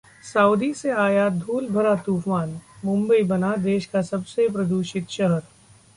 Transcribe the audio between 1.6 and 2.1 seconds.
भरा